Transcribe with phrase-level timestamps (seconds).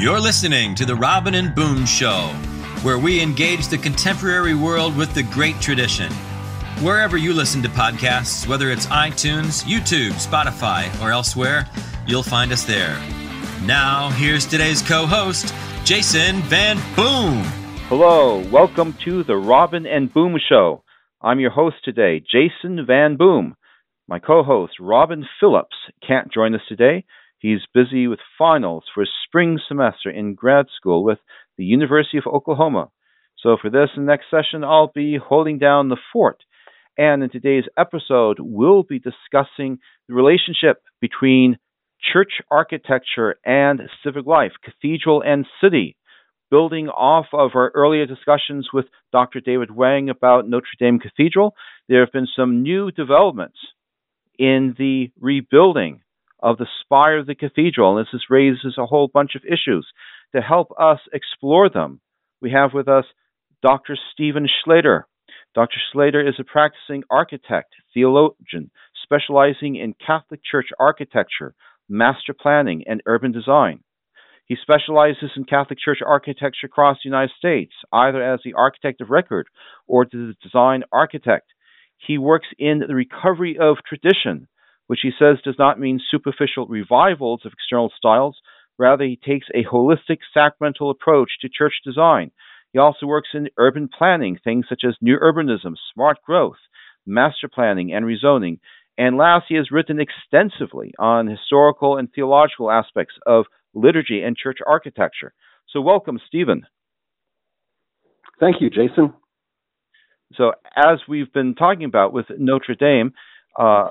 [0.00, 2.28] You're listening to The Robin and Boom Show,
[2.80, 6.10] where we engage the contemporary world with the great tradition.
[6.80, 11.68] Wherever you listen to podcasts, whether it's iTunes, YouTube, Spotify, or elsewhere,
[12.06, 12.98] you'll find us there.
[13.66, 15.52] Now, here's today's co host,
[15.84, 17.44] Jason Van Boom.
[17.90, 20.82] Hello, welcome to The Robin and Boom Show.
[21.20, 23.54] I'm your host today, Jason Van Boom.
[24.08, 25.76] My co host, Robin Phillips,
[26.08, 27.04] can't join us today.
[27.40, 31.18] He's busy with finals for spring semester in grad school with
[31.58, 32.90] the University of Oklahoma.
[33.38, 36.42] So, for this and next session, I'll be holding down the fort.
[36.98, 41.58] And in today's episode, we'll be discussing the relationship between
[42.12, 45.96] church architecture and civic life, cathedral and city
[46.50, 49.40] building off of our earlier discussions with Dr.
[49.40, 51.54] David Wang about Notre Dame Cathedral,
[51.88, 53.58] there have been some new developments
[54.38, 56.00] in the rebuilding
[56.42, 59.86] of the spire of the cathedral, and this raises a whole bunch of issues.
[60.34, 62.00] To help us explore them,
[62.40, 63.04] we have with us
[63.62, 63.96] Dr.
[64.12, 65.02] Steven Schloeder.
[65.54, 65.78] Dr.
[65.92, 68.70] Schloeder is a practicing architect, theologian,
[69.02, 71.54] specializing in Catholic Church architecture,
[71.88, 73.80] master planning, and urban design.
[74.46, 79.10] He specializes in Catholic Church architecture across the United States, either as the architect of
[79.10, 79.48] record
[79.86, 81.46] or the design architect.
[81.98, 84.48] He works in the recovery of tradition,
[84.90, 88.36] which he says does not mean superficial revivals of external styles.
[88.76, 92.32] Rather, he takes a holistic sacramental approach to church design.
[92.72, 96.56] He also works in urban planning, things such as new urbanism, smart growth,
[97.06, 98.58] master planning, and rezoning.
[98.98, 104.58] And last, he has written extensively on historical and theological aspects of liturgy, and church
[104.66, 105.32] architecture.
[105.68, 106.66] So, welcome, Steven.
[108.40, 109.12] Thank you, Jason.
[110.34, 113.12] So, as we've been talking about with Notre Dame,
[113.56, 113.90] uh,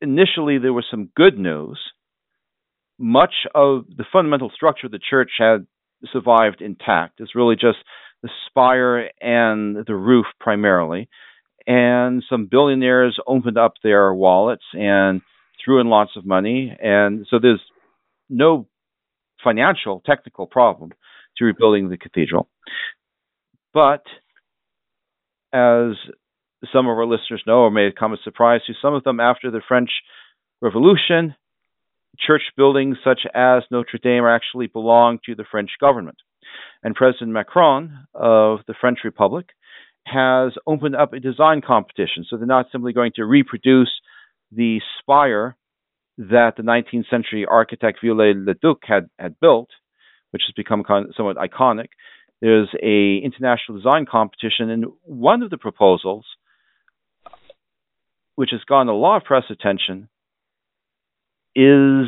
[0.00, 1.78] initially there was some good news.
[2.98, 5.66] Much of the fundamental structure of the church had
[6.12, 7.20] survived intact.
[7.20, 7.78] It's really just
[8.22, 11.08] the spire and the roof primarily.
[11.66, 15.20] And some billionaires opened up their wallets and
[15.62, 16.76] threw in lots of money.
[16.80, 17.62] And so there's
[18.28, 18.66] no
[19.44, 20.92] financial, technical problem
[21.36, 22.48] to rebuilding the cathedral.
[23.72, 24.02] But
[25.52, 25.92] as
[26.72, 29.20] some of our listeners know, or may come as a surprise to some of them,
[29.20, 29.90] after the French
[30.60, 31.34] Revolution,
[32.18, 36.18] church buildings such as Notre Dame actually belong to the French government.
[36.82, 39.46] And President Macron of the French Republic
[40.04, 42.24] has opened up a design competition.
[42.28, 43.90] So they're not simply going to reproduce
[44.50, 45.56] the spire
[46.16, 49.68] that the 19th century architect Viollet-le-Duc had, had built,
[50.30, 50.82] which has become
[51.16, 51.88] somewhat iconic.
[52.40, 56.24] There's a international design competition, and one of the proposals,
[58.38, 60.08] which has gotten a lot of press attention,
[61.56, 62.06] is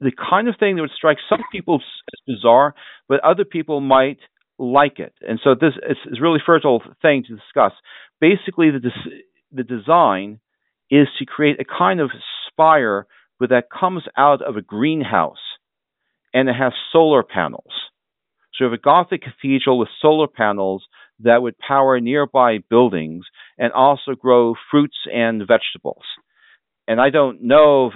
[0.00, 2.74] the kind of thing that would strike some people as bizarre,
[3.08, 4.18] but other people might
[4.58, 5.14] like it.
[5.26, 5.72] And so this
[6.10, 7.72] is really fertile thing to discuss.
[8.20, 8.90] Basically, the
[9.50, 10.40] the design
[10.90, 12.10] is to create a kind of
[12.48, 13.06] spire
[13.40, 15.42] but that comes out of a greenhouse
[16.32, 17.72] and it has solar panels.
[18.54, 20.84] So you have a Gothic cathedral with solar panels
[21.18, 23.24] that would power nearby buildings
[23.58, 26.04] and also grow fruits and vegetables.
[26.88, 27.92] And I don't know of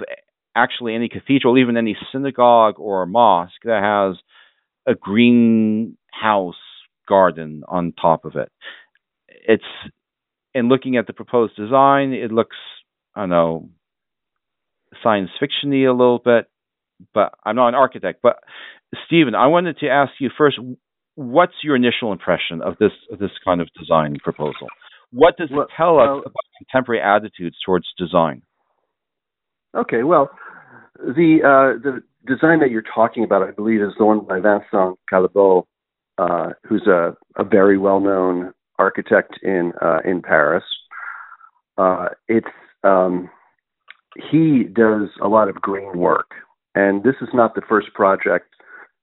[0.55, 4.17] actually any cathedral, even any synagogue or mosque that has
[4.87, 6.55] a greenhouse
[7.07, 8.51] garden on top of it.
[9.27, 9.63] It's
[10.53, 12.55] in looking at the proposed design, it looks
[13.15, 13.69] I don't know
[15.03, 16.49] science fictiony a little bit,
[17.13, 18.19] but I'm not an architect.
[18.23, 18.37] But
[19.05, 20.57] Steven, I wanted to ask you first,
[21.15, 24.67] what's your initial impression of this of this kind of design proposal?
[25.11, 28.41] What does it tell us about contemporary attitudes towards design?
[29.75, 30.29] Okay, well,
[30.97, 34.99] the uh, the design that you're talking about, I believe, is the one by Vincent
[35.11, 35.65] Callebaut,
[36.17, 40.63] uh, who's a, a very well known architect in uh, in Paris.
[41.77, 42.47] Uh, it's
[42.83, 43.29] um,
[44.31, 46.31] he does a lot of green work.
[46.75, 48.47] And this is not the first project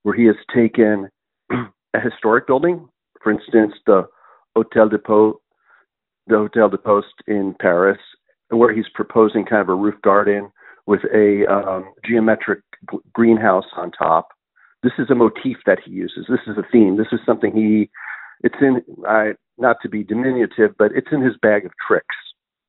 [0.03, 1.09] where he has taken
[1.51, 2.87] a historic building,
[3.21, 4.03] for instance, the
[4.55, 5.41] Hotel de Po,
[6.27, 7.99] the Hotel de Poste in Paris,
[8.49, 10.49] where he's proposing kind of a roof garden
[10.85, 12.61] with a um, geometric
[12.91, 14.29] g- greenhouse on top.
[14.83, 16.25] This is a motif that he uses.
[16.29, 16.97] This is a theme.
[16.97, 17.89] This is something he,
[18.41, 22.15] it's in, I, not to be diminutive, but it's in his bag of tricks.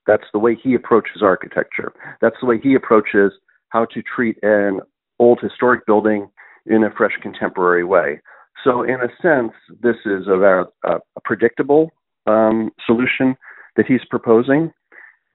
[0.07, 1.93] That's the way he approaches architecture.
[2.21, 3.33] That's the way he approaches
[3.71, 4.81] how to treat an
[5.19, 6.29] old historic building
[6.67, 8.21] in a fresh contemporary way.
[8.65, 11.91] So, in a sense, this is a, a, a predictable
[12.27, 13.37] um, solution
[13.77, 14.73] that he's proposing.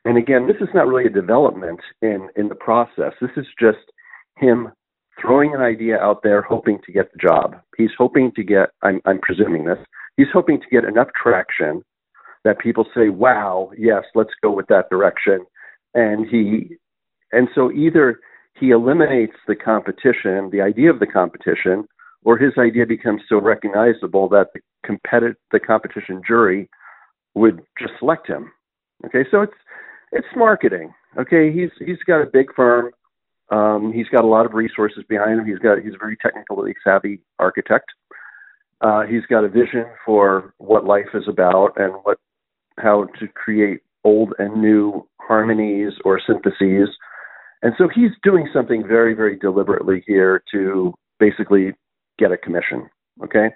[0.05, 3.13] And again, this is not really a development in, in the process.
[3.21, 3.77] This is just
[4.37, 4.71] him
[5.21, 7.55] throwing an idea out there, hoping to get the job.
[7.77, 9.77] He's hoping to get, I'm, I'm presuming this,
[10.17, 11.83] he's hoping to get enough traction
[12.43, 15.45] that people say, wow, yes, let's go with that direction.
[15.93, 16.77] And he,
[17.31, 18.19] and so either
[18.59, 21.87] he eliminates the competition, the idea of the competition,
[22.23, 26.69] or his idea becomes so recognizable that the competitive, the competition jury
[27.35, 28.51] would just select him.
[29.05, 29.53] Okay, so it's
[30.11, 30.93] it's marketing.
[31.17, 32.91] Okay, he's he's got a big firm.
[33.51, 35.45] Um, he's got a lot of resources behind him.
[35.45, 37.85] He's got he's a very technically savvy architect.
[38.81, 42.17] Uh, he's got a vision for what life is about and what
[42.79, 46.89] how to create old and new harmonies or syntheses.
[47.61, 51.73] And so he's doing something very, very deliberately here to basically
[52.17, 52.89] get a commission.
[53.23, 53.49] Okay?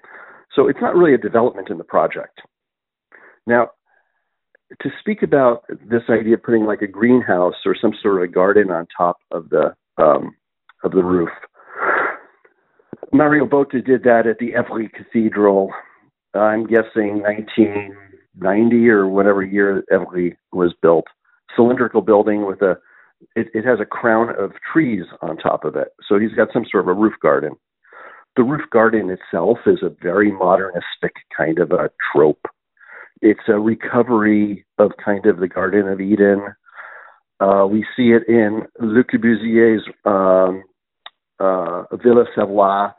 [0.55, 2.41] So it's not really a development in the project.
[3.47, 3.69] Now,
[4.81, 8.31] to speak about this idea of putting like a greenhouse or some sort of a
[8.31, 10.35] garden on top of the um,
[10.83, 11.29] of the roof,
[13.13, 15.71] Mario Botta did that at the Évry Cathedral.
[16.33, 21.05] I'm guessing 1990 or whatever year Évry was built.
[21.55, 22.77] Cylindrical building with a
[23.35, 25.89] it, it has a crown of trees on top of it.
[26.07, 27.53] So he's got some sort of a roof garden.
[28.35, 32.45] The roof garden itself is a very modernistic kind of a trope.
[33.21, 36.41] It's a recovery of kind of the Garden of Eden.
[37.39, 40.63] Uh, we see it in Le Corbusier's um,
[41.39, 42.93] uh, Villa Savoye,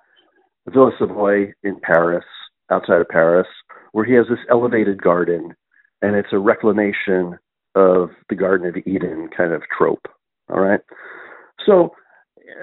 [0.68, 2.24] Villa Savoye in Paris,
[2.70, 3.46] outside of Paris,
[3.92, 5.54] where he has this elevated garden,
[6.02, 7.38] and it's a reclamation
[7.74, 10.06] of the Garden of Eden kind of trope.
[10.50, 10.80] All right,
[11.64, 11.94] so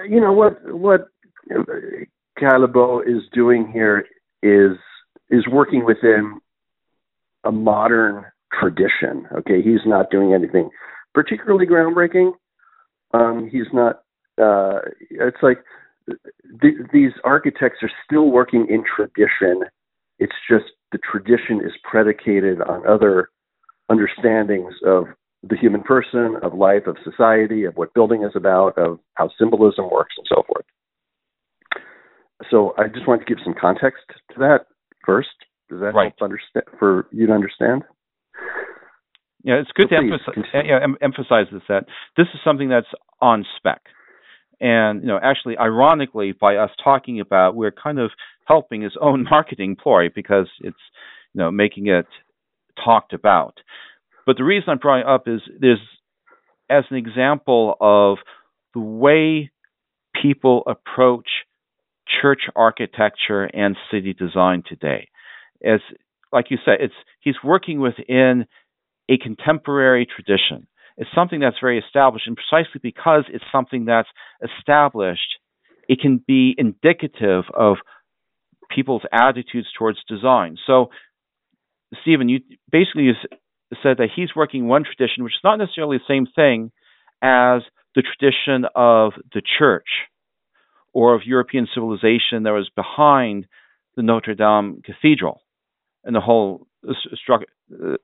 [0.08, 1.08] you know what what
[2.40, 4.06] Callebaut is doing here
[4.42, 4.78] is
[5.30, 6.40] is working within
[7.44, 8.26] a modern
[8.58, 9.28] tradition.
[9.38, 10.70] Okay, he's not doing anything
[11.14, 12.32] particularly groundbreaking.
[13.14, 14.04] Um, he's not.
[14.42, 14.80] Uh,
[15.12, 15.60] it's like
[16.62, 19.64] th- these architects are still working in tradition.
[20.20, 23.30] It's just the tradition is predicated on other
[23.90, 25.06] understandings of
[25.48, 29.90] the human person, of life, of society, of what building is about, of how symbolism
[29.92, 30.66] works, and so forth.
[32.50, 34.04] So I just want to give some context
[34.34, 34.68] to that
[35.06, 35.30] first.
[35.74, 36.14] Does that right.
[36.20, 37.84] help understand for you to understand?
[39.44, 41.86] Yeah, it's good so to emphasize, yeah, emphasize this that
[42.16, 42.88] this is something that's
[43.20, 43.82] on spec.
[44.62, 48.12] And you know, actually, ironically, by us talking about, we're kind of
[48.46, 50.78] helping his own marketing ploy because it's
[51.34, 52.06] you know making it
[52.86, 53.58] talked about.
[54.28, 55.82] But the reason I'm drawing up is there's
[56.70, 58.20] as an example of
[58.76, 59.52] the way
[60.22, 61.28] people approach
[62.22, 65.10] church architecture and city design today.
[65.64, 65.80] As
[66.32, 68.46] like you said, it's he's working within
[69.10, 70.68] a contemporary tradition.
[70.98, 74.10] It's something that's very established, and precisely because it's something that's
[74.44, 75.40] established,
[75.88, 77.78] it can be indicative of
[78.70, 80.58] people's attitudes towards design.
[80.66, 80.90] So,
[82.02, 82.40] Steven, you
[82.72, 83.12] basically
[83.82, 86.72] said that he's working one tradition, which is not necessarily the same thing
[87.22, 87.62] as
[87.96, 89.88] the tradition of the church
[90.94, 93.48] or of European civilization that was behind
[93.96, 95.42] the Notre Dame Cathedral
[96.04, 96.68] and the whole
[97.16, 97.48] structure.
[97.72, 97.98] Uh,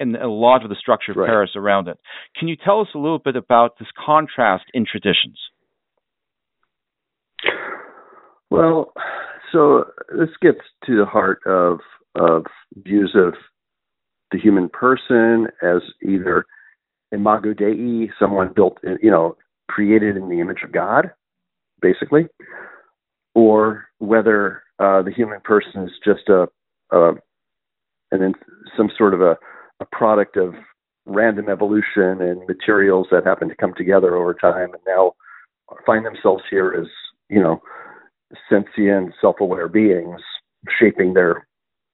[0.00, 1.28] and a lot of the structure of right.
[1.28, 1.98] Paris around it.
[2.36, 5.38] Can you tell us a little bit about this contrast in traditions?
[8.50, 8.92] Well,
[9.52, 11.78] so this gets to the heart of
[12.16, 13.34] of views of
[14.30, 16.44] the human person as either
[17.12, 19.36] imago dei, someone built, you know,
[19.68, 21.12] created in the image of God,
[21.80, 22.26] basically,
[23.34, 26.46] or whether uh, the human person is just a,
[26.92, 27.12] a
[28.10, 28.34] and then
[28.76, 29.36] some sort of a,
[29.80, 30.54] a product of
[31.06, 35.12] random evolution and materials that happen to come together over time and now
[35.84, 36.86] find themselves here as
[37.28, 37.60] you know
[38.48, 40.20] sentient self-aware beings
[40.78, 41.46] shaping their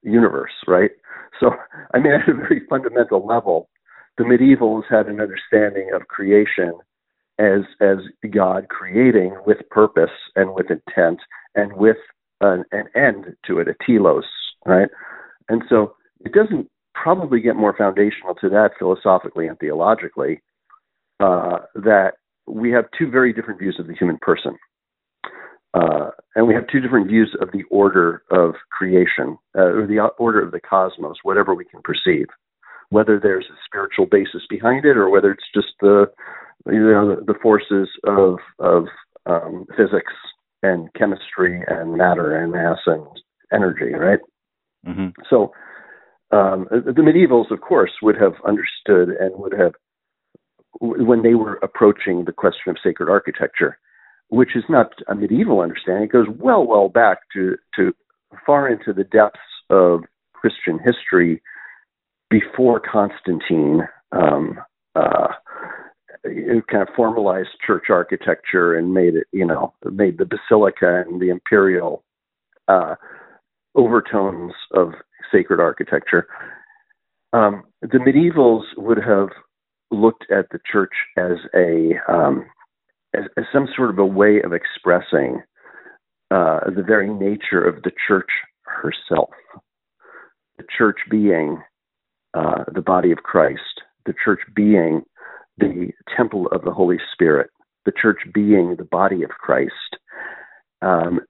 [0.02, 0.90] universe right?
[1.40, 1.50] So
[1.94, 3.68] i mean at a very fundamental level
[4.18, 6.74] the medievals had an understanding of creation
[7.38, 7.98] as as
[8.30, 11.20] god creating with purpose and with intent
[11.54, 11.96] and with
[12.42, 14.24] an, an end to it a telos
[14.66, 14.88] right
[15.48, 20.42] and so it doesn't probably get more foundational to that philosophically and theologically
[21.20, 22.12] uh, that
[22.46, 24.56] we have two very different views of the human person.
[25.72, 30.00] Uh, and we have two different views of the order of creation, uh, or the
[30.18, 32.26] order of the cosmos, whatever we can perceive,
[32.88, 36.06] whether there's a spiritual basis behind it, or whether it's just the
[36.66, 38.86] you know the, forces of of
[39.26, 40.12] um, physics
[40.64, 43.06] and chemistry and matter and mass and
[43.52, 44.18] energy, right?
[44.86, 45.08] Mm-hmm.
[45.28, 45.52] So
[46.30, 49.72] um, the medievals, of course, would have understood and would have,
[50.80, 53.78] when they were approaching the question of sacred architecture,
[54.28, 56.04] which is not a medieval understanding.
[56.04, 57.92] It goes well, well back to to
[58.46, 61.42] far into the depths of Christian history
[62.30, 63.82] before Constantine.
[64.12, 64.60] Um,
[64.94, 65.28] uh,
[66.22, 71.30] kind of formalized church architecture and made it, you know, made the basilica and the
[71.30, 72.04] imperial
[72.68, 72.94] uh,
[73.74, 74.92] overtones of
[75.32, 76.26] sacred architecture.
[77.32, 79.28] Um, the medievals would have
[79.90, 82.46] looked at the church as a um,
[83.14, 85.42] as, as, some sort of a way of expressing
[86.30, 88.28] uh, the very nature of the church
[88.62, 89.30] herself.
[90.58, 91.62] The church being
[92.34, 95.02] uh, the body of Christ, the church being
[95.58, 97.50] the temple of the Holy Spirit,
[97.84, 99.98] the church being the body of Christ,
[100.82, 101.20] um,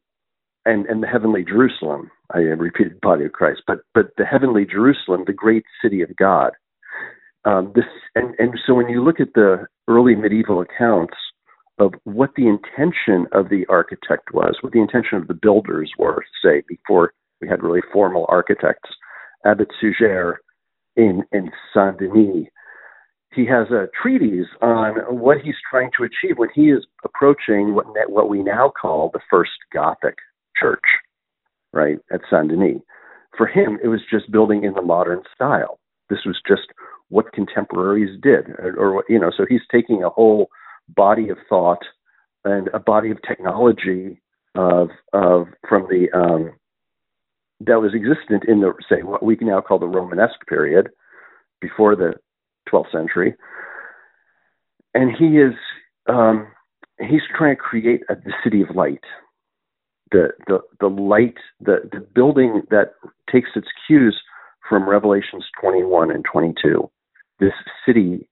[0.64, 2.10] and and the heavenly Jerusalem.
[2.32, 6.52] I repeated body of Christ, but but the heavenly Jerusalem, the great city of God.
[7.44, 11.14] Um, this and and so when you look at the early medieval accounts
[11.78, 16.22] of what the intention of the architect was, what the intention of the builders were,
[16.44, 18.90] say before we had really formal architects,
[19.46, 20.40] Abbot Suger
[20.96, 22.48] in in Saint Denis
[23.34, 27.86] he has a treatise on what he's trying to achieve when he is approaching what
[28.08, 30.16] what we now call the first Gothic
[30.60, 30.84] church,
[31.72, 32.82] right at Saint Denis.
[33.36, 35.78] For him, it was just building in the modern style.
[36.08, 36.68] This was just
[37.08, 39.30] what contemporaries did, or, or you know.
[39.36, 40.50] So he's taking a whole
[40.88, 41.82] body of thought
[42.44, 44.20] and a body of technology
[44.54, 46.52] of of from the um,
[47.60, 50.88] that was existent in the say what we now call the Romanesque period
[51.60, 52.14] before the
[52.72, 53.34] 12th century,
[54.94, 55.54] and he is
[56.08, 56.48] um,
[56.98, 59.04] he's trying to create a, the city of light,
[60.12, 62.92] the the the light, the the building that
[63.30, 64.20] takes its cues
[64.68, 66.90] from Revelations 21 and 22.
[67.38, 67.52] This
[67.86, 68.28] city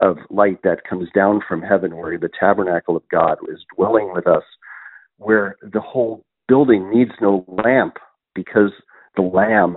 [0.00, 4.26] of light that comes down from heaven, where the tabernacle of God is dwelling with
[4.26, 4.44] us,
[5.16, 7.96] where the whole building needs no lamp
[8.34, 8.70] because
[9.16, 9.76] the Lamb,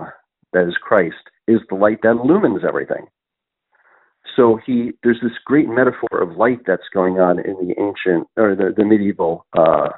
[0.52, 1.16] that is Christ,
[1.48, 3.06] is the light that illumines everything
[4.36, 8.54] so he there's this great metaphor of light that's going on in the ancient or
[8.54, 9.88] the, the medieval uh,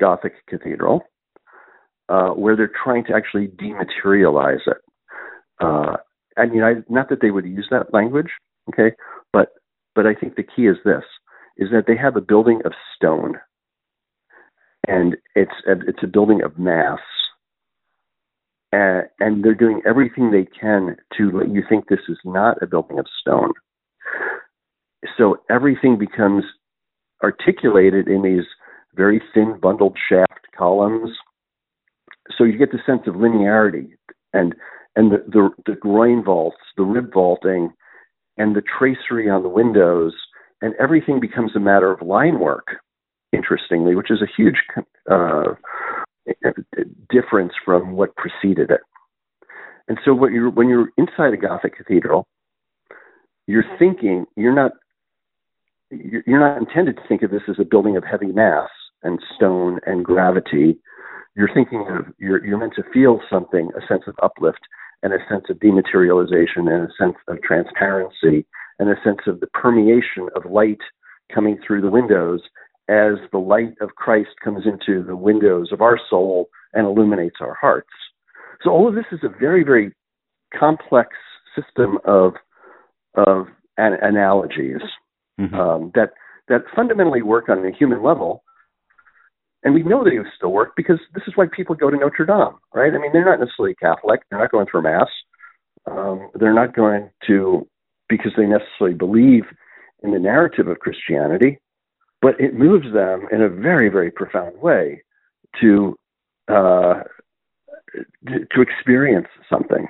[0.00, 1.02] Gothic cathedral,
[2.08, 4.78] uh, where they're trying to actually dematerialize it.
[5.60, 5.96] Uh,
[6.36, 8.30] and you know, not that they would use that language,
[8.72, 8.96] okay,
[9.32, 9.50] but
[9.94, 11.04] but I think the key is this:
[11.58, 13.34] is that they have a building of stone,
[14.88, 17.00] and it's a, it's a building of mass
[18.72, 22.66] and, and they're doing everything they can to let you think this is not a
[22.66, 23.52] building of stone.
[25.16, 26.44] So everything becomes
[27.22, 28.44] articulated in these
[28.94, 31.10] very thin, bundled shaft columns.
[32.36, 33.90] So you get the sense of linearity
[34.32, 34.54] and
[34.96, 37.70] and the, the, the groin vaults, the rib vaulting,
[38.36, 40.14] and the tracery on the windows,
[40.60, 42.66] and everything becomes a matter of line work.
[43.32, 44.56] Interestingly, which is a huge
[45.10, 45.54] uh,
[47.08, 48.80] difference from what preceded it.
[49.86, 52.26] And so what you're, when you're inside a Gothic cathedral,
[53.46, 54.72] you're thinking, you're not,
[55.90, 58.68] you're not intended to think of this as a building of heavy mass
[59.02, 60.78] and stone and gravity.
[61.36, 64.60] You're thinking of, you're, you're meant to feel something, a sense of uplift
[65.02, 68.46] and a sense of dematerialization and a sense of transparency
[68.78, 70.80] and a sense of the permeation of light
[71.32, 72.40] coming through the windows
[72.88, 77.56] as the light of Christ comes into the windows of our soul and illuminates our
[77.60, 77.88] hearts.
[78.62, 79.92] So all of this is a very, very
[80.58, 81.10] complex
[81.54, 82.34] system of
[83.14, 84.82] of an- analogies
[85.40, 85.54] mm-hmm.
[85.54, 86.10] um, that
[86.48, 88.42] that fundamentally work on a human level.
[89.62, 92.58] And we know they still work because this is why people go to Notre Dame,
[92.74, 92.92] right?
[92.94, 94.20] I mean, they're not necessarily Catholic.
[94.30, 95.08] They're not going for mass.
[95.90, 97.66] Um, they're not going to
[98.08, 99.44] because they necessarily believe
[100.02, 101.58] in the narrative of Christianity
[102.22, 105.02] but it moves them in a very, very profound way
[105.60, 105.96] to
[106.48, 107.02] uh,
[108.26, 109.86] to experience something.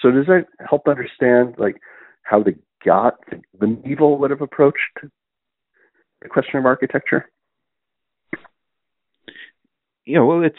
[0.00, 1.76] So does that help understand like
[2.22, 3.14] how the God,
[3.58, 4.98] the medieval would have approached
[6.20, 7.30] the question of architecture?
[10.06, 10.56] Yeah, well, it's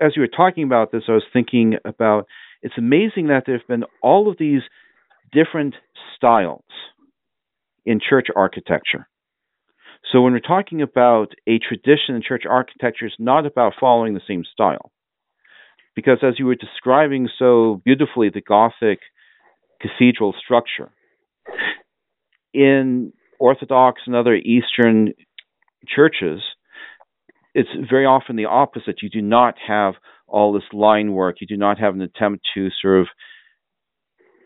[0.00, 2.26] as you were talking about this, I was thinking about
[2.62, 4.62] it's amazing that there have been all of these
[5.32, 5.74] different
[6.16, 6.64] styles
[7.84, 9.08] in church architecture.
[10.12, 14.20] So when we're talking about a tradition in church architecture, it's not about following the
[14.26, 14.90] same style.
[15.94, 19.00] Because as you were describing so beautifully the Gothic
[19.80, 20.90] cathedral structure,
[22.54, 25.12] in Orthodox and other Eastern
[25.86, 26.40] churches,
[27.54, 29.02] it's very often the opposite.
[29.02, 29.94] You do not have
[30.26, 31.36] all this line work.
[31.40, 33.06] You do not have an attempt to sort of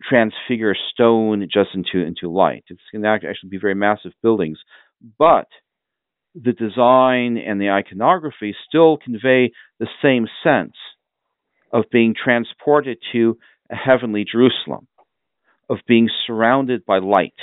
[0.09, 2.65] transfigure stone just into into light.
[2.69, 4.59] It's going to actually be very massive buildings,
[5.19, 5.47] but
[6.35, 10.75] the design and the iconography still convey the same sense
[11.73, 13.39] of being transported to
[13.71, 14.87] a heavenly Jerusalem,
[15.69, 17.35] of being surrounded by light,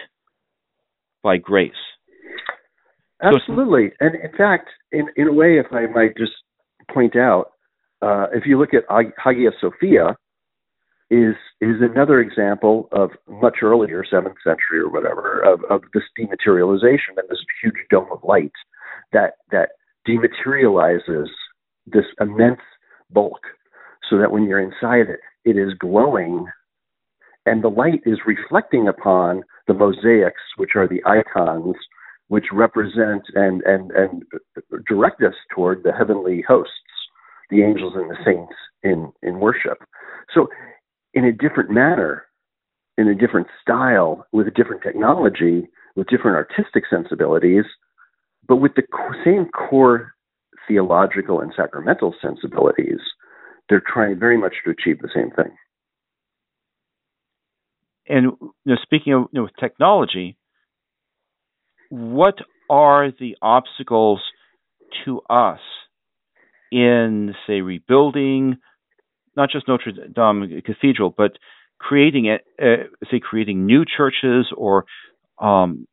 [1.24, 1.72] by grace.
[3.22, 3.92] Absolutely.
[4.00, 6.32] And in fact, in, in a way, if I might just
[6.94, 7.52] point out,
[8.02, 10.16] uh, if you look at Hagia Sophia,
[11.12, 17.18] is is another example of much earlier, seventh century or whatever, of, of this dematerialization
[17.18, 18.52] and this huge dome of light
[19.12, 19.70] that that
[20.08, 21.28] dematerializes
[21.88, 22.62] this immense
[23.10, 23.42] bulk,
[24.08, 26.46] so that when you're inside it, it is glowing,
[27.46, 31.76] and the light is reflecting upon the mosaics, which are the icons,
[32.30, 34.24] which represent and and and
[34.88, 36.74] direct us toward the heavenly hosts,
[37.50, 39.80] the angels and the saints in in worship.
[40.34, 40.48] So
[41.14, 42.26] in a different manner,
[42.98, 47.66] in a different style, with a different technology, with different artistic sensibilities,
[48.48, 48.84] but with the
[49.26, 50.14] same core
[50.68, 53.00] theological and sacramental sensibilities,
[53.68, 55.52] they're trying very much to achieve the same thing.
[58.08, 60.38] And you know, speaking of you know, technology,
[61.90, 62.36] what
[62.70, 64.22] are the obstacles
[65.06, 65.60] to us
[66.72, 68.58] in, say, rebuilding
[69.36, 71.32] not just Notre Dame Cathedral, but
[71.80, 74.86] creating it, uh, say, creating new churches or
[75.40, 75.88] um,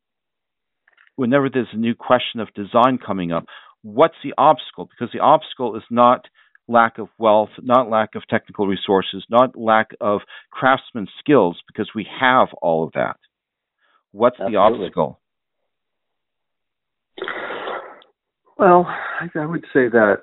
[1.15, 3.45] whenever there's a new question of design coming up,
[3.83, 4.89] what's the obstacle?
[4.89, 6.25] Because the obstacle is not
[6.67, 12.05] lack of wealth, not lack of technical resources, not lack of craftsman skills, because we
[12.19, 13.15] have all of that.
[14.11, 14.53] What's Absolutely.
[14.53, 15.19] the obstacle?
[18.57, 20.17] Well, I I would say that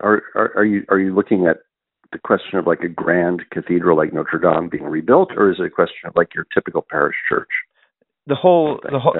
[0.00, 1.58] are, are, are you are you looking at
[2.12, 5.66] the question of like a grand cathedral like Notre Dame being rebuilt, or is it
[5.66, 7.48] a question of like your typical parish church?
[8.28, 9.14] The whole, the whole,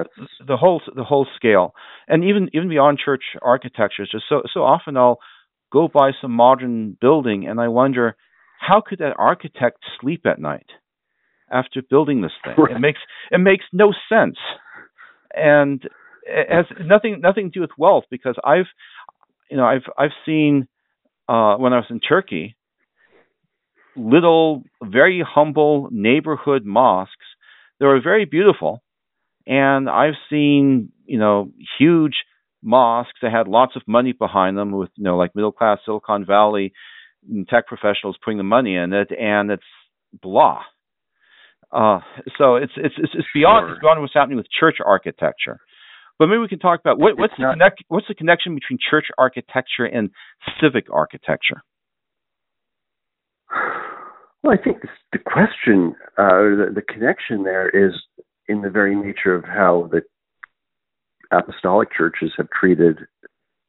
[0.47, 1.75] the whole, the whole scale,
[2.09, 4.05] and even even beyond church architecture.
[4.11, 5.19] Just so so often I'll
[5.73, 8.17] go by some modern building and I wonder
[8.61, 10.67] how could that architect sleep at night
[11.51, 12.55] after building this thing?
[12.59, 12.77] Right.
[12.77, 14.39] It makes it makes no sense,
[15.35, 15.83] and
[16.25, 18.67] it has nothing nothing to do with wealth because I've
[19.51, 20.69] you know, I've I've seen
[21.29, 22.57] uh, when I was in Turkey,
[23.97, 27.13] little, very humble neighborhood mosques.
[27.79, 28.83] They were very beautiful,
[29.47, 32.15] and I've seen you know huge
[32.63, 36.25] mosques that had lots of money behind them, with you know like middle class Silicon
[36.25, 36.73] Valley
[37.49, 39.63] tech professionals putting the money in it, and it's
[40.23, 40.63] blah.
[41.73, 41.99] Uh,
[42.39, 45.59] so it's it's it's beyond it's beyond what's happening with church architecture.
[46.19, 49.07] But maybe we can talk about what, what's the connect, what's the connection between church
[49.19, 50.11] architecture and
[50.61, 51.63] civic architecture.
[54.43, 54.79] Well, I think
[55.13, 57.93] the question, uh, the, the connection there is
[58.49, 60.03] in the very nature of how the
[61.33, 62.99] apostolic churches have treated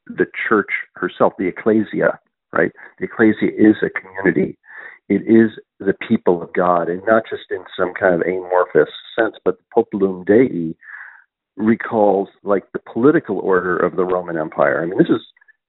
[0.05, 2.19] the church herself, the ecclesia,
[2.53, 2.71] right?
[2.99, 4.57] The ecclesia is a community.
[5.10, 9.36] It is the people of God, and not just in some kind of amorphous sense,
[9.46, 10.76] but the populum Dei
[11.56, 14.82] recalls like the political order of the Roman Empire.
[14.82, 15.22] I mean, this is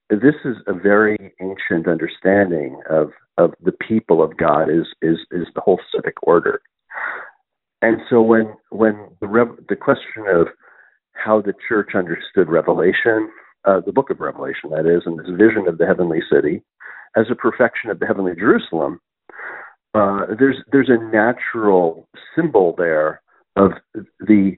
[0.09, 5.47] this is a very ancient understanding of of the people of God is is is
[5.55, 6.61] the whole civic order.
[7.81, 10.47] And so when when the Rev- the question of
[11.13, 13.29] how the church understood Revelation,
[13.65, 16.61] uh, the book of Revelation, that is, and this vision of the heavenly city
[17.15, 18.99] as a perfection of the heavenly Jerusalem,
[19.93, 23.21] uh, there's there's a natural symbol there
[23.55, 23.71] of
[24.19, 24.55] the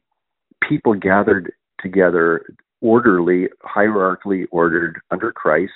[0.68, 2.44] people gathered together
[2.82, 5.72] orderly, hierarchically ordered under Christ,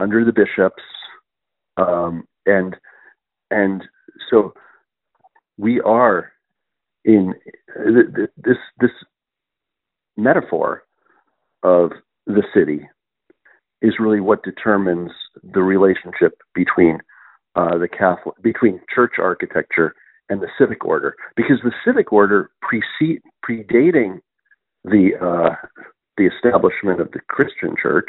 [0.00, 0.82] under the bishops,
[1.76, 2.76] um, and
[3.50, 3.84] and
[4.30, 4.52] so
[5.56, 6.32] we are
[7.04, 7.34] in
[8.36, 8.90] this this
[10.16, 10.84] metaphor
[11.62, 11.92] of
[12.26, 12.88] the city
[13.80, 15.10] is really what determines
[15.54, 16.98] the relationship between
[17.58, 19.94] uh, the Catholic between church architecture
[20.28, 24.20] and the civic order, because the civic order precede, predating
[24.84, 25.54] the uh,
[26.16, 28.08] the establishment of the Christian Church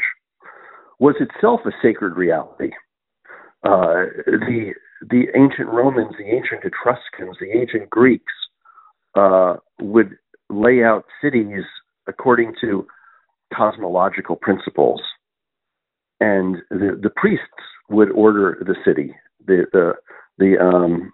[1.00, 2.70] was itself a sacred reality.
[3.64, 4.72] Uh, the
[5.08, 8.32] the ancient Romans, the ancient Etruscans, the ancient Greeks
[9.16, 10.10] uh, would
[10.48, 11.64] lay out cities
[12.06, 12.86] according to
[13.52, 15.00] cosmological principles,
[16.20, 19.12] and the the priests would order the city.
[19.46, 19.94] The the
[20.38, 21.12] the um,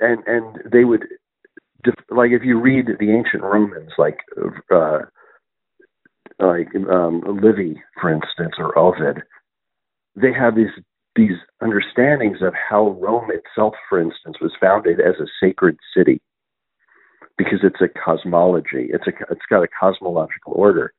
[0.00, 1.04] and and they would
[2.10, 4.18] like if you read the ancient Romans, like
[4.72, 5.00] uh,
[6.38, 9.22] like um, Livy, for instance, or Ovid,
[10.16, 10.68] they have these
[11.16, 16.20] these understandings of how Rome itself, for instance, was founded as a sacred city.
[17.40, 18.88] because it's a cosmology.
[18.92, 20.92] It's a it's got a cosmological order,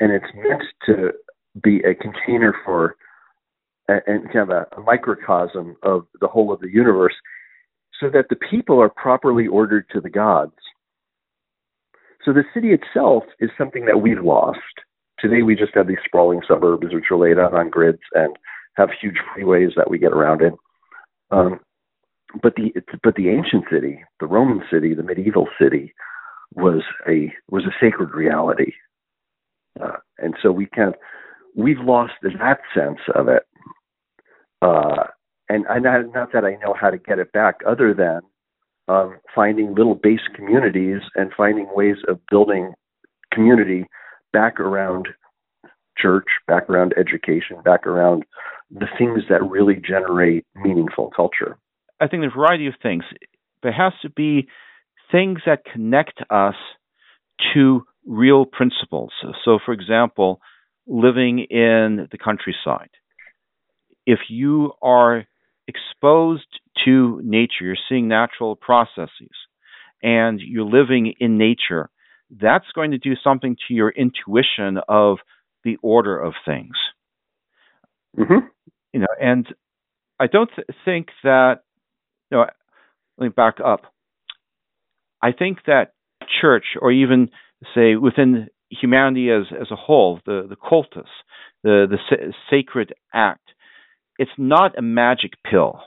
[0.00, 1.12] and it's meant to
[1.62, 2.96] be a container for
[4.06, 7.14] and kind of a, a microcosm of the whole of the universe,
[8.00, 10.52] so that the people are properly ordered to the gods.
[12.24, 14.58] So the city itself is something that we've lost.
[15.18, 18.36] Today we just have these sprawling suburbs which are laid out on grids and
[18.76, 20.56] have huge freeways that we get around in.
[21.30, 21.60] Um,
[22.42, 25.92] but the but the ancient city, the Roman city, the medieval city,
[26.54, 28.72] was a was a sacred reality,
[29.80, 30.94] uh, and so we of
[31.54, 33.42] we've lost that sense of it.
[34.62, 35.04] Uh,
[35.48, 38.20] and I not, not that I know how to get it back, other than
[38.88, 42.72] um, finding little base communities and finding ways of building
[43.32, 43.86] community
[44.32, 45.08] back around
[45.98, 48.24] church, back around education, back around
[48.70, 51.58] the things that really generate meaningful culture.
[52.00, 53.04] I think there's a variety of things.
[53.62, 54.48] There has to be
[55.10, 56.54] things that connect us
[57.54, 59.12] to real principles.
[59.44, 60.40] So, for example,
[60.86, 62.90] living in the countryside.
[64.06, 65.24] If you are
[65.68, 66.46] exposed
[66.84, 69.30] to nature, you're seeing natural processes,
[70.02, 71.88] and you're living in nature,
[72.30, 75.18] that's going to do something to your intuition of
[75.64, 76.76] the order of things.
[78.18, 78.46] Mm-hmm.
[78.92, 79.46] You know, and
[80.18, 81.60] I don't th- think that
[82.30, 82.46] no,
[83.18, 83.82] let me back up.
[85.22, 85.92] I think that
[86.40, 87.30] church, or even
[87.74, 91.08] say within humanity as as a whole, the the cultus,
[91.62, 93.41] the the sa- sacred act,
[94.22, 95.80] it's not a magic pill.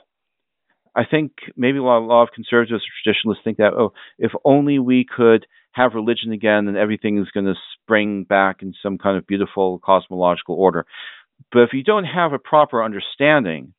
[0.94, 5.04] I think maybe a lot, of conservatives or traditionalists think that oh, if only we
[5.04, 9.26] could have religion again, then everything is going to spring back in some kind of
[9.26, 10.86] beautiful cosmological order.
[11.52, 13.74] But if you don't have a proper understanding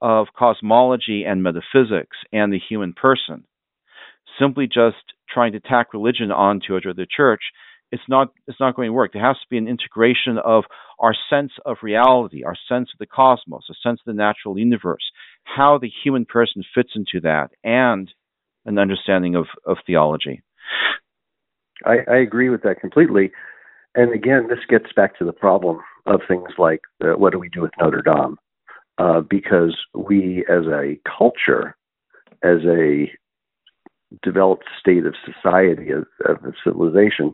[0.00, 3.44] of cosmology and metaphysics and the human person.
[4.38, 4.96] Simply just
[5.28, 7.42] trying to tack religion onto it or the church,
[7.92, 9.12] it's not it's not going to work.
[9.12, 10.64] There has to be an integration of
[10.98, 15.10] our sense of reality, our sense of the cosmos, a sense of the natural universe,
[15.44, 18.12] how the human person fits into that, and
[18.66, 20.42] an understanding of, of theology.
[21.84, 23.32] I, I agree with that completely.
[23.94, 27.48] And again, this gets back to the problem of things like uh, what do we
[27.48, 28.36] do with Notre Dame?
[29.00, 31.76] uh, because we, as a culture,
[32.42, 33.10] as a
[34.22, 37.32] developed state of society, of, of civilization,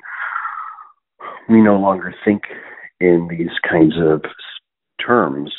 [1.48, 2.42] we no longer think
[3.00, 4.22] in these kinds of
[5.04, 5.52] terms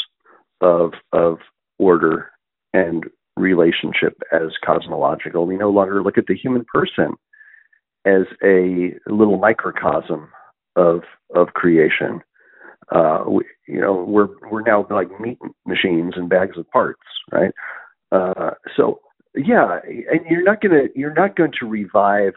[0.62, 1.38] of of
[1.80, 2.30] order
[2.73, 5.45] and relationship as cosmological.
[5.45, 7.13] We no longer look at the human person
[8.06, 10.30] as a little microcosm
[10.76, 11.02] of
[11.36, 12.21] of creation
[12.91, 17.52] uh, we, you know, we're we're now like meat machines and bags of parts, right?
[18.12, 19.00] Uh, so
[19.36, 22.34] yeah, and you're not gonna you're not going to revive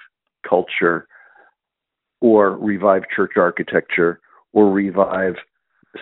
[0.48, 1.06] culture
[2.20, 4.20] or revive church architecture
[4.52, 5.34] or revive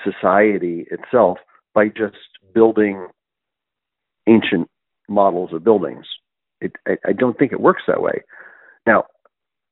[0.04, 1.38] society itself
[1.74, 2.16] by just
[2.54, 3.06] building
[4.26, 4.68] ancient
[5.08, 6.04] models of buildings.
[6.60, 8.22] It, I, I don't think it works that way.
[8.86, 9.04] Now,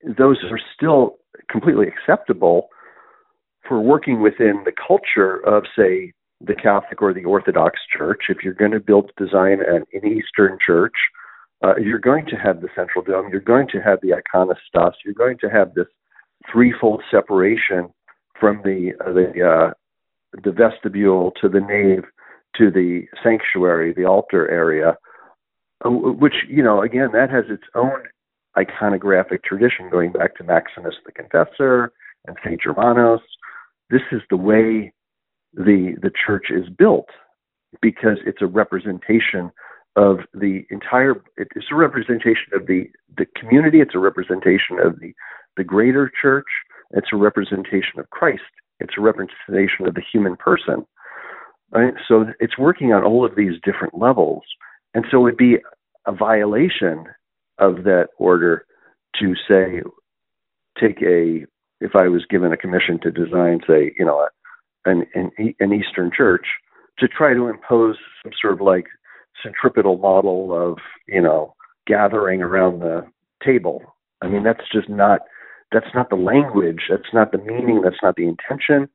[0.04, 1.16] those are still
[1.50, 2.68] completely acceptable
[3.66, 8.54] for working within the culture of, say, the Catholic or the Orthodox Church, if you're
[8.54, 10.94] going to build, design an, an Eastern church,
[11.64, 15.14] uh, you're going to have the central dome, you're going to have the iconostas, you're
[15.14, 15.86] going to have this
[16.52, 17.88] threefold separation
[18.38, 19.72] from the uh, the uh,
[20.44, 22.04] the vestibule to the nave
[22.56, 24.96] to the sanctuary, the altar area,
[25.84, 28.02] uh, which you know again that has its own
[28.56, 31.92] iconographic tradition going back to Maximus the Confessor
[32.26, 33.20] and Saint Germanos
[33.90, 34.92] this is the way
[35.54, 37.08] the the church is built
[37.80, 39.50] because it's a representation
[39.96, 42.84] of the entire it's a representation of the
[43.16, 45.12] the community it's a representation of the
[45.56, 46.46] the greater church
[46.92, 48.42] it's a representation of Christ
[48.80, 50.86] it's a representation of the human person
[51.72, 54.42] right so it's working on all of these different levels
[54.94, 55.58] and so it'd be
[56.06, 57.04] a violation
[57.58, 58.66] of that order
[59.20, 59.82] to say
[60.78, 61.46] take a
[61.80, 64.26] if I was given a commission to design, say, you know,
[64.84, 66.46] an, an, an Eastern church,
[66.98, 68.86] to try to impose some sort of like
[69.42, 71.54] centripetal model of, you know,
[71.86, 73.06] gathering around the
[73.44, 73.82] table.
[74.22, 75.20] I mean, that's just not
[75.72, 78.88] that's not the language, that's not the meaning, that's not the intention,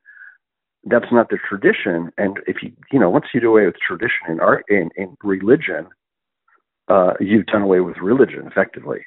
[0.85, 2.11] that's not the tradition.
[2.17, 5.15] And if you you know, once you do away with tradition in art in, in
[5.23, 5.87] religion,
[6.87, 8.99] uh, you've done away with religion effectively.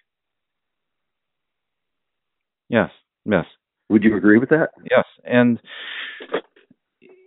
[2.68, 2.90] Yes,
[3.24, 3.44] yes.
[3.88, 4.70] Would you agree with that?
[4.90, 5.60] Yes, and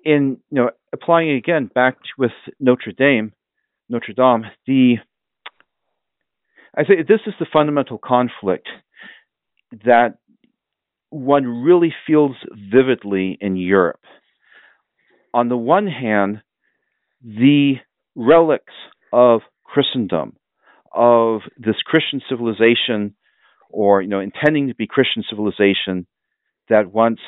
[0.04, 3.34] in you know applying it again back to, with Notre Dame,
[3.90, 4.96] Notre Dame, the
[6.76, 8.68] I say this is the fundamental conflict
[9.84, 10.18] that
[11.18, 12.36] one really feels
[12.72, 14.00] vividly in Europe.
[15.34, 16.42] On the one hand,
[17.24, 17.76] the
[18.16, 18.74] relics
[19.12, 20.38] of Christendom,
[20.94, 23.16] of this Christian civilization,
[23.70, 26.08] or you know, intending to be Christian civilization
[26.70, 27.20] that once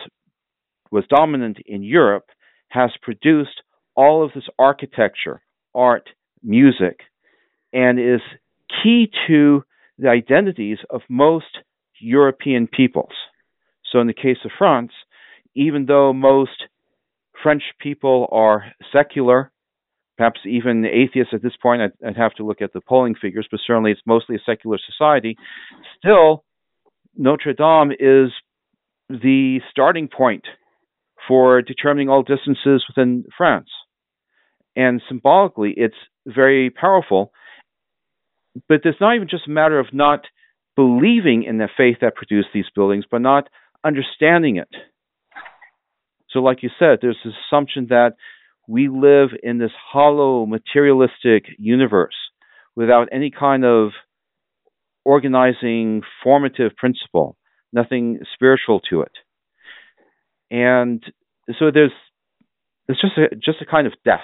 [0.92, 2.26] was dominant in Europe,
[2.70, 3.62] has produced
[3.96, 5.42] all of this architecture,
[5.74, 6.10] art,
[6.44, 7.02] music,
[7.74, 8.22] and is
[8.82, 9.64] key to
[9.98, 11.58] the identities of most
[12.00, 13.14] European peoples.
[13.92, 14.92] So, in the case of France,
[15.56, 16.64] even though most
[17.42, 19.52] French people are secular,
[20.18, 23.48] perhaps even atheists at this point, I'd, I'd, have to look at the polling figures,
[23.50, 25.38] but certainly it's mostly a secular society,
[25.98, 26.44] still,
[27.18, 28.32] Notre Dame is
[29.10, 30.46] the starting point
[31.28, 33.70] for determining all distances within France.
[34.76, 37.32] And symbolically, it's very powerful.
[38.68, 40.22] But it's not even just a matter of not
[40.76, 43.50] believing in the faith that produced these buildings, but not
[43.84, 44.70] understanding it.
[46.30, 48.14] So, like you said, there's this assumption that
[48.68, 52.16] we live in this hollow, materialistic universe
[52.76, 53.90] without any kind of
[55.04, 57.36] organizing, formative principle,
[57.74, 59.12] nothing spiritual to it.
[60.52, 61.04] And
[61.58, 61.92] so there's
[62.88, 64.20] it's just a just a kind of death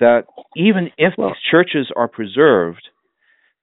[0.00, 0.24] that
[0.56, 2.88] even if these churches are preserved,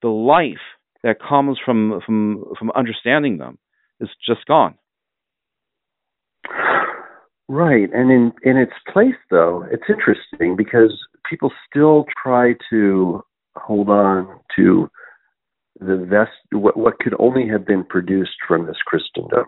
[0.02, 0.64] the life
[1.04, 3.58] that comes from from from understanding them
[4.04, 4.76] is just gone.
[7.50, 10.94] Right, and in in its place, though, it's interesting because
[11.30, 13.22] people still try to
[13.56, 14.90] hold on to
[15.80, 19.46] the vest what, what could only have been produced from this Christendom,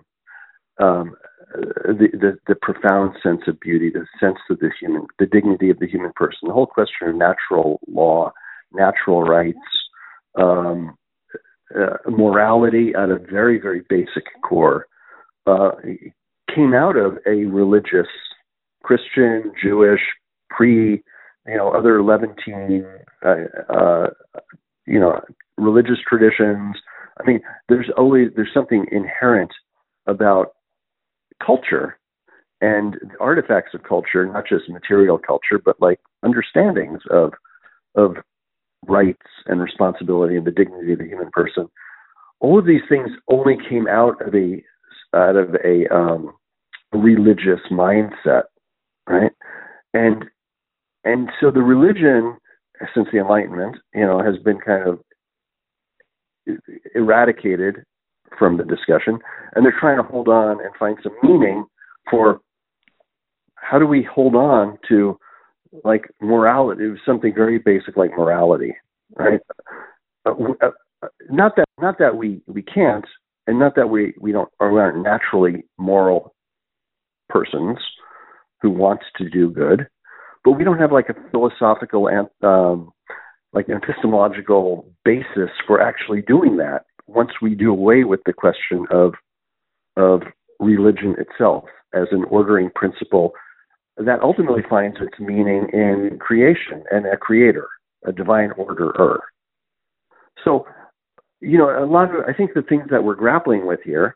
[0.79, 1.15] um,
[1.53, 5.79] the, the the profound sense of beauty, the sense of the human, the dignity of
[5.79, 8.31] the human person, the whole question of natural law,
[8.73, 9.57] natural rights,
[10.37, 10.97] um,
[11.77, 14.87] uh, morality at a very very basic core.
[15.47, 15.71] Uh,
[16.53, 18.07] came out of a religious
[18.83, 20.01] Christian, Jewish,
[20.49, 21.03] pre,
[21.47, 22.85] you know, other Levantine,
[23.25, 23.35] uh,
[23.69, 24.07] uh,
[24.85, 25.21] you know,
[25.57, 26.75] religious traditions.
[27.19, 29.51] I mean, there's always there's something inherent
[30.07, 30.53] about
[31.43, 31.97] culture
[32.61, 37.33] and artifacts of culture, not just material culture, but like understandings of
[37.95, 38.17] of
[38.87, 41.67] rights and responsibility and the dignity of the human person.
[42.39, 44.63] All of these things only came out of a
[45.13, 46.33] out of a um,
[46.91, 48.43] religious mindset,
[49.07, 49.31] right?
[49.93, 50.25] And
[51.03, 52.37] and so the religion
[52.93, 54.99] since the Enlightenment, you know, has been kind of
[56.93, 57.83] eradicated
[58.37, 59.19] from the discussion,
[59.53, 61.65] and they're trying to hold on and find some meaning
[62.09, 62.41] for
[63.55, 65.17] how do we hold on to
[65.83, 68.75] like morality, It was something very basic like morality,
[69.15, 69.39] right?
[70.25, 70.33] Uh,
[71.29, 73.05] not that not that we we can't,
[73.47, 76.33] and not that we we don't or we aren't naturally moral
[77.29, 77.77] persons
[78.61, 79.87] who want to do good,
[80.43, 82.91] but we don't have like a philosophical and um,
[83.53, 88.85] like an epistemological basis for actually doing that once we do away with the question
[88.91, 89.13] of
[89.97, 90.21] of
[90.59, 93.33] religion itself as an ordering principle
[93.97, 97.67] that ultimately finds its meaning in creation and a creator,
[98.05, 99.21] a divine orderer.
[100.43, 100.65] So,
[101.39, 104.15] you know, a lot of I think the things that we're grappling with here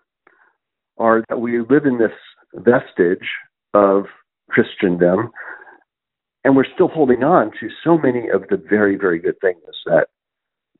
[0.97, 2.11] are that we live in this
[2.53, 3.27] vestige
[3.73, 4.05] of
[4.49, 5.31] Christendom,
[6.43, 10.07] and we're still holding on to so many of the very, very good things that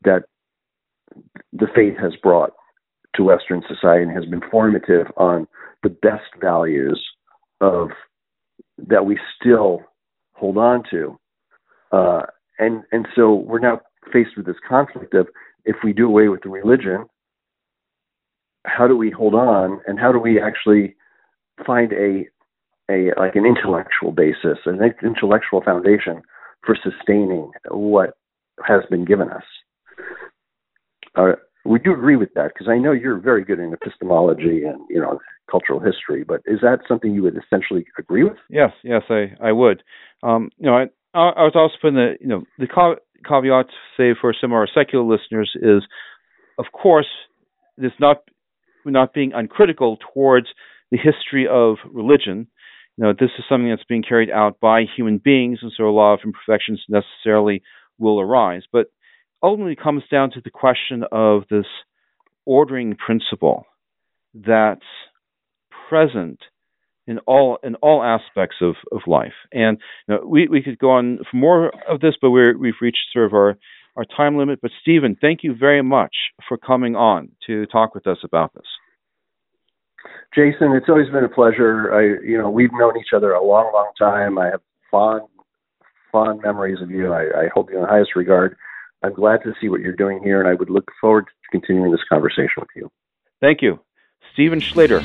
[0.03, 0.23] that
[1.53, 2.51] the faith has brought
[3.15, 5.47] to Western society and has been formative on
[5.83, 7.01] the best values
[7.61, 7.89] of
[8.87, 9.81] that we still
[10.33, 11.19] hold on to.
[11.91, 12.21] Uh,
[12.59, 15.27] and and so we're now faced with this conflict of
[15.65, 17.05] if we do away with the religion,
[18.65, 20.95] how do we hold on and how do we actually
[21.65, 22.25] find a
[22.89, 26.21] a like an intellectual basis, an intellectual foundation
[26.65, 28.17] for sustaining what
[28.65, 29.43] has been given us.
[31.15, 31.31] Uh,
[31.65, 32.51] would you agree with that?
[32.53, 36.59] Because I know you're very good in epistemology and you know cultural history, but is
[36.61, 38.37] that something you would essentially agree with?
[38.49, 39.83] Yes, yes, I I would.
[40.23, 40.83] Um, you know, I
[41.13, 42.67] I was also putting the you know the
[43.27, 45.83] caveat say for some of our secular listeners is,
[46.57, 47.09] of course,
[47.77, 48.17] this not
[48.85, 50.47] not being uncritical towards
[50.91, 52.47] the history of religion.
[52.97, 55.91] You know, this is something that's being carried out by human beings, and so a
[55.91, 57.61] lot of imperfections necessarily
[57.97, 58.63] will arise.
[58.71, 58.87] But
[59.41, 61.65] ultimately, it comes down to the question of this
[62.45, 63.65] ordering principle
[64.33, 64.81] that's
[65.89, 66.39] present
[67.07, 69.33] in all in all aspects of, of life.
[69.51, 72.81] And you know, we we could go on for more of this, but we're we've
[72.81, 73.57] reached sort of our
[73.97, 74.59] our time limit.
[74.61, 76.15] But Steven, thank you very much
[76.47, 78.67] for coming on to talk with us about this.
[80.33, 81.93] Jason, it's always been a pleasure.
[81.93, 84.37] I, you know, we've known each other a long, long time.
[84.37, 85.23] I have fond,
[86.11, 87.11] fond memories of you.
[87.11, 88.55] I, I hold you in the highest regard.
[89.03, 91.91] I'm glad to see what you're doing here, and I would look forward to continuing
[91.91, 92.89] this conversation with you.
[93.41, 93.79] Thank you.
[94.33, 95.01] Steven Schloeder.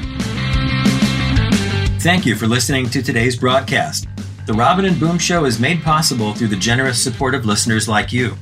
[2.05, 4.09] Thank you for listening to today's broadcast.
[4.45, 8.13] The Robin and Boom Show is made possible through the generous support of listeners like
[8.13, 8.37] you.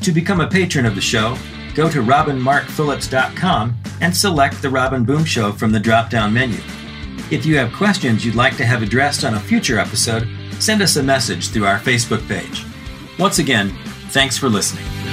[0.00, 1.36] To become a patron of the show,
[1.74, 6.60] go to robinmarkphillips.com and select The Robin Boom Show from the drop down menu.
[7.30, 10.26] If you have questions you'd like to have addressed on a future episode,
[10.58, 12.64] send us a message through our Facebook page.
[13.18, 13.68] Once again,
[14.12, 15.03] thanks for listening.